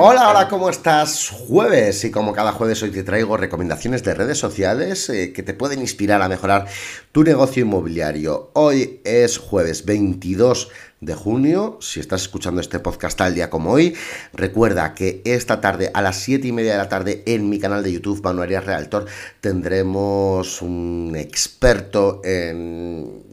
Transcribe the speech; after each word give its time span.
Hola, 0.00 0.30
hola, 0.30 0.48
¿cómo 0.48 0.70
estás? 0.70 1.28
Jueves 1.28 2.04
y 2.04 2.12
como 2.12 2.32
cada 2.32 2.52
jueves 2.52 2.80
hoy 2.84 2.92
te 2.92 3.02
traigo 3.02 3.36
recomendaciones 3.36 4.04
de 4.04 4.14
redes 4.14 4.38
sociales 4.38 5.10
eh, 5.10 5.32
que 5.32 5.42
te 5.42 5.54
pueden 5.54 5.80
inspirar 5.80 6.22
a 6.22 6.28
mejorar 6.28 6.66
tu 7.10 7.24
negocio 7.24 7.64
inmobiliario. 7.64 8.52
Hoy 8.54 9.00
es 9.04 9.38
jueves 9.38 9.84
22 9.84 10.68
de 11.00 11.14
junio. 11.14 11.78
Si 11.80 12.00
estás 12.00 12.22
escuchando 12.22 12.60
este 12.60 12.80
podcast 12.80 13.18
tal 13.18 13.34
día 13.34 13.50
como 13.50 13.72
hoy, 13.72 13.94
recuerda 14.32 14.94
que 14.94 15.22
esta 15.24 15.60
tarde 15.60 15.90
a 15.94 16.02
las 16.02 16.16
7 16.16 16.48
y 16.48 16.52
media 16.52 16.72
de 16.72 16.78
la 16.78 16.88
tarde 16.88 17.22
en 17.26 17.48
mi 17.48 17.58
canal 17.58 17.82
de 17.82 17.92
YouTube, 17.92 18.22
Manuel 18.22 18.62
Realtor, 18.62 19.06
tendremos 19.40 20.62
un 20.62 21.14
experto 21.16 22.20
en 22.24 23.24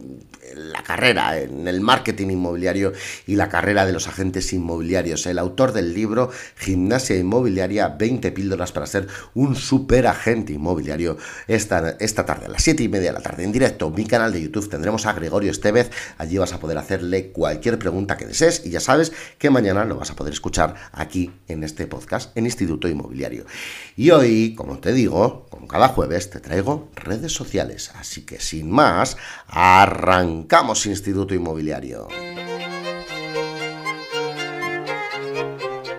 la 0.56 0.84
carrera 0.84 1.40
en 1.40 1.68
el 1.68 1.82
marketing 1.82 2.30
inmobiliario 2.30 2.94
y 3.28 3.36
la 3.36 3.50
carrera 3.50 3.86
de 3.86 3.94
los 3.94 4.08
agentes 4.08 4.54
inmobiliarios. 4.54 5.26
El 5.26 5.40
autor 5.40 5.74
del 5.74 5.94
libro 5.94 6.32
Gimnasia 6.58 7.18
Inmobiliaria, 7.18 7.90
20 7.90 8.32
píldoras 8.32 8.72
para 8.72 8.86
ser 8.86 9.08
un 9.34 9.56
super 9.56 10.08
agente 10.08 10.54
inmobiliario. 10.54 11.18
Esta, 11.48 11.98
esta 12.00 12.26
tarde, 12.26 12.46
a 12.46 12.50
las 12.50 12.64
7 12.64 12.84
y 12.84 12.88
media 12.88 13.12
de 13.12 13.14
la 13.14 13.22
tarde, 13.22 13.44
en 13.44 13.52
directo, 13.52 13.90
mi 13.90 14.06
canal 14.06 14.32
de 14.32 14.42
YouTube, 14.42 14.70
tendremos 14.70 15.06
a 15.06 15.14
Gregorio 15.14 15.52
Estevez. 15.52 15.92
Allí 16.18 16.38
vas 16.38 16.54
a 16.54 16.60
poder 16.60 16.78
hacerle 16.78 17.32
cualquier 17.32 17.55
pregunta 17.78 18.18
que 18.18 18.26
desees 18.26 18.66
y 18.66 18.70
ya 18.70 18.80
sabes 18.80 19.12
que 19.38 19.50
mañana 19.50 19.86
lo 19.86 19.98
vas 19.98 20.12
a 20.12 20.16
poder 20.16 20.34
escuchar 20.34 20.76
aquí 20.92 21.32
en 21.48 21.64
este 21.64 21.88
podcast 21.88 22.36
en 22.38 22.46
Instituto 22.46 22.88
Inmobiliario. 22.88 23.46
Y 23.96 24.12
hoy, 24.12 24.56
como 24.56 24.80
te 24.80 24.94
digo, 24.94 25.48
como 25.50 25.68
cada 25.68 25.90
jueves, 25.90 26.30
te 26.30 26.40
traigo 26.40 26.90
redes 26.96 27.34
sociales. 27.34 27.92
Así 27.96 28.26
que 28.26 28.40
sin 28.40 28.72
más, 28.72 29.18
Arrancamos 29.48 30.86
Instituto 30.86 31.34
Inmobiliario. 31.34 32.08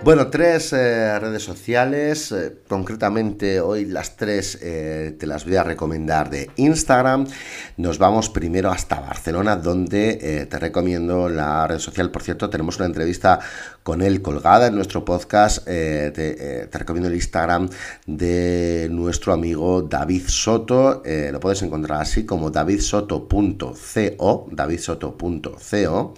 Bueno, 0.07 0.27
tres 0.27 0.71
eh, 0.71 1.19
redes 1.19 1.43
sociales, 1.43 2.31
eh, 2.31 2.59
concretamente 2.69 3.59
hoy 3.59 3.83
las 3.83 4.15
tres 4.15 4.57
eh, 4.61 5.17
te 5.19 5.27
las 5.27 5.43
voy 5.43 5.57
a 5.57 5.63
recomendar 5.63 6.29
de 6.29 6.49
Instagram. 6.55 7.27
Nos 7.75 7.97
vamos 7.97 8.29
primero 8.29 8.71
hasta 8.71 9.01
Barcelona, 9.01 9.57
donde 9.57 10.47
te 10.49 10.59
recomiendo 10.59 11.27
la 11.27 11.67
red 11.67 11.79
social. 11.79 12.09
Por 12.09 12.23
cierto, 12.23 12.49
tenemos 12.49 12.77
una 12.77 12.85
entrevista 12.85 13.41
con 13.83 14.01
él 14.01 14.21
colgada 14.21 14.67
en 14.67 14.75
nuestro 14.75 15.03
podcast. 15.03 15.65
Te, 15.65 16.69
recomiendo 16.71 17.09
el 17.09 17.15
Instagram 17.15 17.67
de 18.05 18.87
nuestro 18.89 19.33
amigo 19.33 19.81
David 19.81 20.23
Soto. 20.27 21.03
lo 21.03 21.39
puedes 21.41 21.61
encontrar 21.63 21.99
así 21.99 22.25
como 22.25 22.49
davidsoto.co, 22.49 24.47
davidsoto.co. 24.53 26.13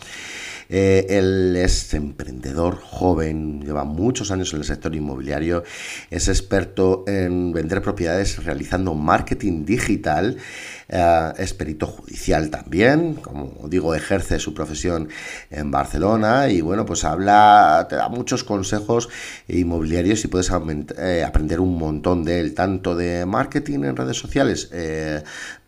Eh, 0.72 1.08
él 1.09 1.56
es 1.56 1.95
emprendedor 1.95 2.80
joven, 2.80 3.62
lleva 3.66 3.86
muchos 3.86 4.30
años 4.30 4.53
en 4.53 4.59
el 4.59 4.66
sector 4.66 4.95
inmobiliario, 4.95 5.64
es 6.11 6.28
experto 6.28 7.03
en 7.08 7.52
vender 7.52 7.81
propiedades 7.81 8.44
realizando 8.45 8.94
marketing 8.94 9.66
digital, 9.66 10.38
eh, 10.90 11.34
es 11.38 11.54
perito 11.54 11.88
judicial 11.88 12.50
también, 12.50 13.16
como 13.16 13.68
digo, 13.68 13.94
ejerce 13.95 14.40
su 14.40 14.54
profesión 14.54 15.09
en 15.50 15.72
Barcelona 15.72 16.50
y 16.50 16.62
bueno, 16.62 16.86
pues 16.86 17.04
habla, 17.04 17.86
te 17.90 17.95
da 17.95 18.09
muchos 18.09 18.44
consejos 18.44 19.10
inmobiliarios 19.48 20.23
y 20.26 20.28
puedes 20.28 20.52
eh, 20.98 21.23
aprender 21.23 21.60
un 21.60 21.78
montón 21.78 22.23
de 22.23 22.40
él, 22.40 22.54
tanto 22.54 22.95
de 22.95 23.26
marketing 23.26 23.84
en 23.84 23.95
redes 23.95 24.17
sociales, 24.17 24.70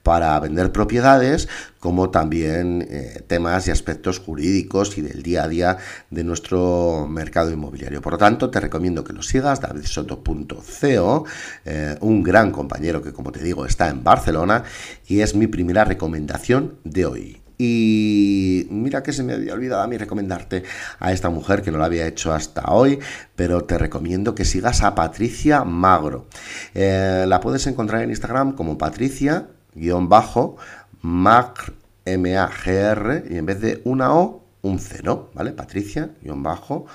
para 0.04 0.40
vender 0.40 0.72
propiedades, 0.72 1.48
como 1.80 2.10
también 2.10 2.88
eh, 2.90 3.24
temas 3.28 3.68
y 3.68 3.72
aspectos 3.72 4.20
jurídicos 4.20 4.98
y 4.98 5.02
del 5.02 5.24
día 5.24 5.44
a 5.44 5.48
día 5.48 5.78
de 6.10 6.24
nuestro 6.24 7.08
mercado 7.10 7.52
inmobiliario. 7.52 8.02
Por 8.02 8.14
lo 8.14 8.18
tanto, 8.18 8.50
te 8.50 8.60
recomiendo 8.60 9.04
que 9.04 9.14
lo 9.14 9.24
sigas, 9.24 9.62
davidsoto.co, 9.62 11.26
eh, 11.66 11.98
un 12.02 12.24
gran 12.24 12.52
compañero 12.52 13.02
que, 13.02 13.14
como 13.14 13.32
te 13.32 13.44
digo, 13.44 13.66
está 13.66 13.90
en 13.90 14.04
Barcelona 14.04 14.64
y 15.12 15.20
es 15.20 15.36
mi 15.36 15.48
primera 15.48 15.84
recomendación 15.84 16.76
de 16.86 17.06
hoy. 17.06 17.42
Y 17.58 18.66
mira 18.72 19.04
que 19.04 19.12
se 19.12 19.24
me 19.24 19.34
había 19.34 19.54
olvidado 19.54 19.82
a 19.82 19.88
mí 19.88 19.98
recomendarte 19.98 20.64
a 21.00 21.12
esta 21.12 21.30
mujer 21.30 21.62
que 21.62 21.70
no 21.70 21.80
lo 21.80 21.84
había 21.84 22.08
hecho 22.08 22.34
hasta 22.34 22.72
hoy, 22.72 22.98
pero 23.36 23.66
te 23.66 23.78
recomiendo 23.78 24.34
que 24.34 24.46
sigas 24.46 24.84
a 24.84 24.96
Patricia 24.96 25.66
Magro. 25.66 26.28
Eh, 26.74 27.26
la 27.28 27.42
puedes 27.42 27.68
encontrar 27.68 28.04
en 28.04 28.10
Instagram 28.10 28.54
como 28.54 28.78
Patricia 28.78 29.48
guion 29.76 30.08
bajo, 30.08 30.56
MAGR, 31.02 31.74
M-A-G-R, 32.06 33.26
y 33.30 33.36
en 33.36 33.46
vez 33.46 33.60
de 33.60 33.82
una 33.84 34.16
O, 34.16 34.46
un 34.62 34.80
cero, 34.80 35.30
¿vale? 35.34 35.52
Patricia, 35.52 36.12
guion 36.22 36.42
bajo, 36.42 36.86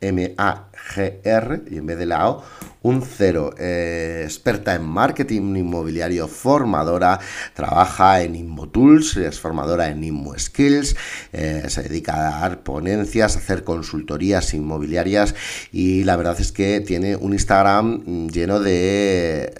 M-A-G-R, 0.00 1.62
y 1.70 1.76
en 1.76 1.86
vez 1.86 1.98
de 1.98 2.06
la 2.06 2.30
O, 2.30 2.44
un 2.82 3.02
cero. 3.02 3.54
Eh, 3.58 4.22
experta 4.24 4.74
en 4.74 4.84
marketing 4.84 5.56
inmobiliario, 5.56 6.28
formadora, 6.28 7.20
trabaja 7.54 8.22
en 8.22 8.34
InmoTools, 8.34 9.16
es 9.18 9.38
formadora 9.38 9.88
en 9.88 10.02
InmoSkills, 10.02 10.96
eh, 11.32 11.64
se 11.68 11.82
dedica 11.82 12.14
a 12.14 12.40
dar 12.40 12.62
ponencias, 12.62 13.36
a 13.36 13.40
hacer 13.40 13.64
consultorías 13.64 14.54
inmobiliarias 14.54 15.34
y 15.72 16.04
la 16.04 16.16
verdad 16.16 16.40
es 16.40 16.52
que 16.52 16.80
tiene 16.80 17.16
un 17.16 17.32
Instagram 17.32 18.28
lleno 18.28 18.60
de, 18.60 19.52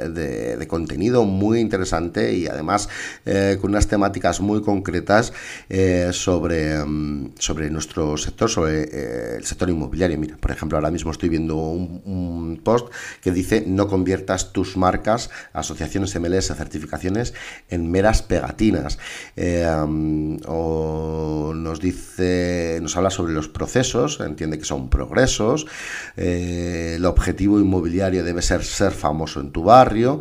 de, 0.58 0.66
contenido 0.66 1.24
muy 1.24 1.58
interesante 1.58 2.32
y 2.32 2.46
además 2.46 2.88
eh, 3.26 3.58
con 3.60 3.70
unas 3.70 3.88
temáticas 3.88 4.40
muy 4.40 4.62
concretas 4.62 5.32
sobre, 6.12 6.84
mm, 6.84 7.32
sobre 7.38 7.70
nuestro 7.70 8.16
sector, 8.16 8.48
sobre 8.48 9.36
el 9.36 9.44
sector 9.44 9.68
inmobiliario. 9.68 10.29
Por 10.38 10.50
ejemplo, 10.50 10.78
ahora 10.78 10.90
mismo 10.90 11.10
estoy 11.10 11.28
viendo 11.28 11.56
un, 11.56 12.60
post 12.64 12.92
que 13.22 13.30
dice 13.32 13.64
no 13.66 13.88
conviertas 13.88 14.52
tus 14.52 14.76
marcas, 14.76 15.30
asociaciones 15.52 16.18
MLS, 16.18 16.46
certificaciones 16.46 17.34
en 17.68 17.90
meras 17.90 18.22
pegatinas. 18.22 18.98
Eh, 19.36 19.66
o 20.46 21.52
nos 21.54 21.80
dice, 21.80 22.78
nos 22.82 22.96
habla 22.96 23.10
sobre 23.10 23.32
los 23.32 23.48
procesos, 23.48 24.20
entiende 24.20 24.58
que 24.58 24.64
son 24.64 24.90
progresos. 24.90 25.66
Eh, 26.16 26.94
el 26.96 27.04
objetivo 27.06 27.58
inmobiliario 27.60 28.24
debe 28.24 28.42
ser 28.42 28.62
ser 28.64 28.92
famoso 28.92 29.40
en 29.40 29.50
tu 29.50 29.62
barrio. 29.62 30.20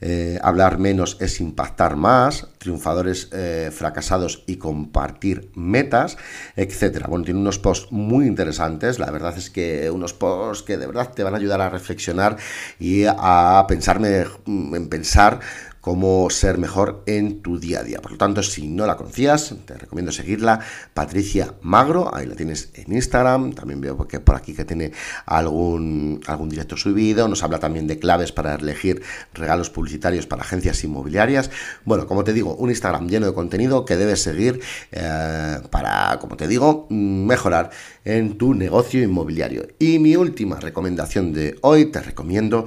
Eh, 0.00 0.38
hablar 0.42 0.78
menos 0.78 1.16
es 1.20 1.40
impactar 1.40 1.96
más, 1.96 2.46
triunfadores 2.58 3.28
eh, 3.32 3.70
fracasados 3.72 4.44
y 4.46 4.56
compartir 4.56 5.50
metas, 5.54 6.16
etcétera. 6.54 7.08
Bueno, 7.08 7.24
tiene 7.24 7.40
unos 7.40 7.58
posts 7.58 7.90
muy 7.90 8.26
interesantes, 8.26 8.98
la 8.98 9.10
verdad 9.10 9.36
es 9.36 9.50
que 9.50 9.90
unos 9.90 10.12
posts 10.12 10.62
que 10.62 10.76
de 10.76 10.86
verdad 10.86 11.12
te 11.12 11.24
van 11.24 11.34
a 11.34 11.38
ayudar 11.38 11.60
a 11.60 11.68
reflexionar 11.68 12.36
y 12.78 13.04
a 13.06 13.64
pensarme 13.68 14.24
en 14.46 14.88
pensar 14.88 15.40
cómo 15.88 16.28
ser 16.28 16.58
mejor 16.58 17.02
en 17.06 17.40
tu 17.40 17.58
día 17.58 17.80
a 17.80 17.82
día. 17.82 18.02
Por 18.02 18.12
lo 18.12 18.18
tanto, 18.18 18.42
si 18.42 18.68
no 18.68 18.84
la 18.84 18.98
conocías, 18.98 19.54
te 19.64 19.72
recomiendo 19.72 20.12
seguirla, 20.12 20.60
Patricia 20.92 21.54
Magro, 21.62 22.14
ahí 22.14 22.26
la 22.26 22.34
tienes 22.34 22.68
en 22.74 22.92
Instagram, 22.92 23.54
también 23.54 23.80
veo 23.80 24.06
que 24.06 24.20
por 24.20 24.36
aquí 24.36 24.52
que 24.52 24.66
tiene 24.66 24.92
algún, 25.24 26.20
algún 26.26 26.50
directo 26.50 26.76
subido, 26.76 27.26
nos 27.26 27.42
habla 27.42 27.58
también 27.58 27.86
de 27.86 27.98
claves 27.98 28.32
para 28.32 28.56
elegir 28.56 29.00
regalos 29.32 29.70
publicitarios 29.70 30.26
para 30.26 30.42
agencias 30.42 30.84
inmobiliarias. 30.84 31.50
Bueno, 31.86 32.06
como 32.06 32.22
te 32.22 32.34
digo, 32.34 32.54
un 32.56 32.68
Instagram 32.68 33.08
lleno 33.08 33.24
de 33.24 33.32
contenido 33.32 33.86
que 33.86 33.96
debes 33.96 34.20
seguir 34.20 34.60
eh, 34.92 35.56
para, 35.70 36.18
como 36.20 36.36
te 36.36 36.46
digo, 36.46 36.86
mejorar 36.90 37.70
en 38.04 38.36
tu 38.36 38.52
negocio 38.52 39.02
inmobiliario. 39.02 39.68
Y 39.78 39.98
mi 40.00 40.16
última 40.16 40.60
recomendación 40.60 41.32
de 41.32 41.56
hoy, 41.62 41.86
te 41.86 42.02
recomiendo 42.02 42.66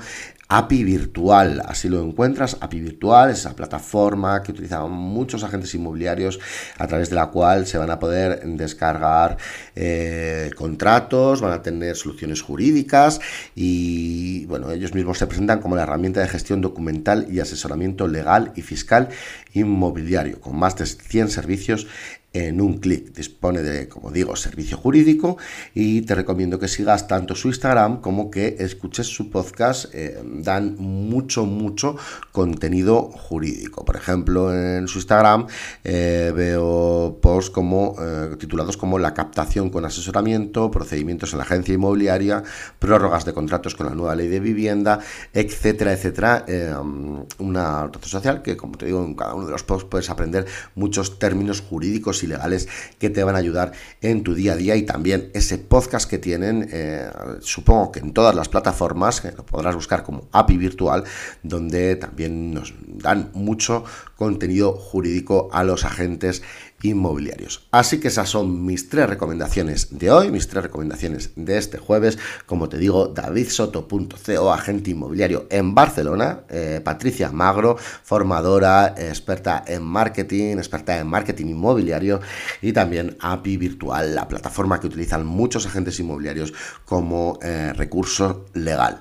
API 0.51 0.83
Virtual, 0.83 1.63
así 1.65 1.87
lo 1.87 2.03
encuentras. 2.03 2.57
API 2.59 2.81
Virtual 2.81 3.10
es 3.11 3.39
esa 3.39 3.55
plataforma 3.55 4.41
que 4.41 4.51
utilizan 4.51 4.89
muchos 4.91 5.43
agentes 5.43 5.73
inmobiliarios 5.75 6.39
a 6.77 6.87
través 6.87 7.09
de 7.09 7.15
la 7.15 7.27
cual 7.27 7.67
se 7.67 7.77
van 7.77 7.91
a 7.91 7.99
poder 7.99 8.41
descargar 8.45 9.37
eh, 9.75 10.51
contratos, 10.55 11.41
van 11.41 11.51
a 11.51 11.61
tener 11.61 11.95
soluciones 11.95 12.41
jurídicas 12.41 13.19
y 13.55 14.45
bueno, 14.45 14.71
ellos 14.71 14.93
mismos 14.93 15.17
se 15.17 15.27
presentan 15.27 15.59
como 15.59 15.75
la 15.75 15.83
herramienta 15.83 16.21
de 16.21 16.27
gestión 16.27 16.61
documental 16.61 17.27
y 17.29 17.39
asesoramiento 17.39 18.07
legal 18.07 18.53
y 18.55 18.61
fiscal 18.61 19.09
inmobiliario, 19.53 20.39
con 20.39 20.55
más 20.57 20.77
de 20.77 20.85
100 20.85 21.29
servicios 21.29 21.87
en 22.33 22.61
un 22.61 22.77
clic. 22.77 23.13
Dispone 23.13 23.61
de, 23.61 23.89
como 23.89 24.11
digo, 24.11 24.35
servicio 24.35 24.77
jurídico 24.77 25.37
y 25.73 26.01
te 26.01 26.15
recomiendo 26.15 26.59
que 26.59 26.67
sigas 26.67 27.07
tanto 27.07 27.35
su 27.35 27.49
Instagram 27.49 28.01
como 28.01 28.31
que 28.31 28.57
escuches 28.59 29.07
su 29.07 29.29
podcast. 29.29 29.93
Eh, 29.93 30.21
dan 30.23 30.75
mucho, 30.77 31.45
mucho 31.45 31.97
contenido 32.31 33.03
jurídico. 33.03 33.83
Por 33.83 33.97
ejemplo, 33.97 34.55
en 34.55 34.87
su 34.87 34.99
Instagram 34.99 35.47
eh, 35.83 36.31
veo 36.35 37.19
posts 37.21 37.49
como 37.51 37.95
eh, 37.99 38.35
titulados 38.39 38.77
como 38.77 38.97
la 38.97 39.13
captación 39.13 39.69
con 39.69 39.85
asesoramiento, 39.85 40.71
procedimientos 40.71 41.33
en 41.33 41.39
la 41.39 41.43
agencia 41.43 41.73
inmobiliaria, 41.73 42.43
prórrogas 42.79 43.25
de 43.25 43.33
contratos 43.33 43.75
con 43.75 43.87
la 43.87 43.95
nueva 43.95 44.15
ley 44.15 44.27
de 44.27 44.39
vivienda, 44.39 44.99
etcétera, 45.33 45.93
etcétera. 45.93 46.45
una 47.39 47.87
red 47.87 48.03
social 48.03 48.41
que, 48.41 48.55
como 48.55 48.77
te 48.77 48.85
digo, 48.85 49.03
en 49.03 49.15
cada 49.15 49.33
uno 49.33 49.45
de 49.45 49.51
los 49.51 49.63
posts 49.63 49.89
puedes 49.89 50.09
aprender 50.09 50.45
muchos 50.75 51.19
términos 51.19 51.61
jurídicos 51.61 52.20
y 52.23 52.27
legales 52.27 52.67
que 52.99 53.09
te 53.09 53.23
van 53.23 53.35
a 53.35 53.39
ayudar 53.39 53.71
en 54.01 54.23
tu 54.23 54.33
día 54.33 54.53
a 54.53 54.55
día 54.55 54.75
y 54.75 54.83
también 54.83 55.29
ese 55.33 55.57
podcast 55.57 56.09
que 56.09 56.17
tienen, 56.17 56.69
eh, 56.71 57.09
supongo 57.41 57.91
que 57.91 57.99
en 57.99 58.13
todas 58.13 58.35
las 58.35 58.49
plataformas, 58.49 59.21
que 59.21 59.31
lo 59.31 59.45
podrás 59.45 59.75
buscar 59.75 60.03
como 60.03 60.27
API 60.31 60.57
virtual, 60.57 61.03
donde 61.43 61.95
también 61.95 62.53
nos 62.53 62.73
dan 62.85 63.31
mucho 63.33 63.83
contenido 64.15 64.73
jurídico 64.73 65.49
a 65.51 65.63
los 65.63 65.85
agentes 65.85 66.43
inmobiliarios. 66.81 67.67
Así 67.71 67.99
que 67.99 68.07
esas 68.07 68.29
son 68.29 68.65
mis 68.65 68.89
tres 68.89 69.09
recomendaciones 69.09 69.97
de 69.97 70.11
hoy, 70.11 70.31
mis 70.31 70.47
tres 70.47 70.63
recomendaciones 70.63 71.31
de 71.35 71.57
este 71.57 71.77
jueves. 71.77 72.17
Como 72.45 72.69
te 72.69 72.77
digo, 72.77 73.07
davidsoto.co, 73.07 74.53
agente 74.53 74.91
inmobiliario 74.91 75.47
en 75.49 75.75
Barcelona, 75.75 76.41
eh, 76.49 76.81
Patricia 76.83 77.31
Magro, 77.31 77.77
formadora, 77.77 78.95
experta 78.97 79.63
en 79.67 79.83
marketing, 79.83 80.57
experta 80.57 80.97
en 80.97 81.07
marketing 81.07 81.47
inmobiliario 81.47 82.21
y 82.61 82.73
también 82.73 83.17
API 83.19 83.57
Virtual, 83.57 84.15
la 84.15 84.27
plataforma 84.27 84.79
que 84.79 84.87
utilizan 84.87 85.25
muchos 85.25 85.65
agentes 85.65 85.99
inmobiliarios 85.99 86.53
como 86.85 87.39
eh, 87.41 87.73
recurso 87.73 88.45
legal. 88.53 88.99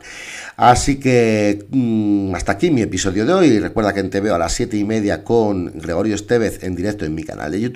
Así 0.56 1.00
que 1.00 1.66
mm, 1.70 2.34
hasta 2.34 2.52
aquí 2.52 2.70
mi 2.70 2.82
episodio 2.82 3.24
de 3.24 3.32
hoy. 3.32 3.58
Recuerda 3.58 3.94
que 3.94 4.02
te 4.04 4.20
veo 4.20 4.34
a 4.34 4.38
las 4.38 4.52
7 4.52 4.76
y 4.76 4.84
media 4.84 5.24
con 5.24 5.72
Gregorio 5.78 6.14
Estevez 6.14 6.62
en 6.62 6.74
directo 6.74 7.04
en 7.04 7.14
mi 7.14 7.24
canal 7.24 7.52
de 7.52 7.69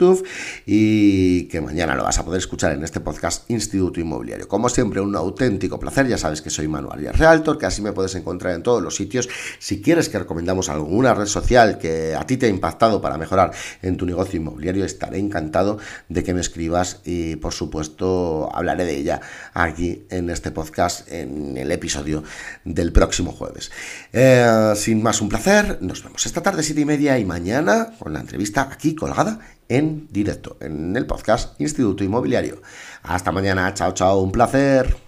Y 0.67 1.45
que 1.45 1.61
mañana 1.61 1.95
lo 1.95 2.05
vas 2.05 2.19
a 2.19 2.25
poder 2.25 2.39
escuchar 2.39 2.73
en 2.73 2.85
este 2.85 3.01
podcast 3.01 3.51
Instituto 3.51 4.01
Inmobiliario. 4.01 4.49
Como 4.49 4.69
siempre, 4.69 5.01
un 5.01 5.15
auténtico 5.17 5.79
placer. 5.79 6.07
Ya 6.07 6.19
sabes 6.19 6.43
que 6.43 6.51
soy 6.51 6.69
Manuel 6.69 6.99
Arias 6.99 7.19
Realtor, 7.19 7.59
que 7.59 7.67
así 7.67 7.83
me 7.83 7.93
puedes 7.93 8.15
encontrar 8.15 8.55
en 8.55 8.63
todos 8.63 8.83
los 8.83 8.97
sitios. 8.97 9.29
Si 9.59 9.81
quieres 9.81 10.09
que 10.09 10.19
recomendamos 10.19 10.69
alguna 10.69 11.15
red 11.15 11.27
social 11.27 11.79
que 11.79 12.15
a 12.15 12.27
ti 12.27 12.37
te 12.37 12.47
ha 12.47 12.49
impactado 12.49 13.01
para 13.01 13.19
mejorar 13.19 13.53
en 13.83 13.97
tu 13.97 14.07
negocio 14.07 14.39
inmobiliario, 14.41 14.85
estaré 14.85 15.19
encantado 15.19 15.79
de 16.09 16.23
que 16.23 16.35
me 16.35 16.41
escribas 16.41 17.01
y, 17.05 17.37
por 17.37 17.53
supuesto, 17.53 18.51
hablaré 18.53 18.85
de 18.85 18.97
ella 18.97 19.21
aquí 19.53 20.07
en 20.11 20.31
este 20.31 20.51
podcast, 20.51 21.11
en 21.11 21.57
el 21.57 21.71
episodio 21.73 22.23
del 22.65 22.93
próximo 22.93 23.33
jueves. 23.33 23.71
Eh, 24.13 24.73
sin 24.77 25.03
más, 25.03 25.21
un 25.21 25.29
placer. 25.29 25.79
Nos 25.81 26.03
vemos 26.03 26.25
esta 26.27 26.43
tarde, 26.43 26.63
siete 26.63 26.81
y 26.81 26.85
media, 26.85 27.19
y 27.19 27.25
mañana 27.25 27.95
con 27.99 28.13
la 28.13 28.21
entrevista 28.21 28.63
aquí 28.63 28.95
colgada 28.95 29.41
en 29.69 30.09
directo 30.11 30.57
en 30.61 30.97
el 30.97 31.07
podcast 31.07 31.61
Instituto 31.61 32.05
Inmobiliario. 32.05 32.61
Hasta 33.03 33.33
mañana, 33.33 33.73
chao, 33.75 33.93
chao, 33.93 34.21
un 34.21 34.33
placer. 34.33 35.04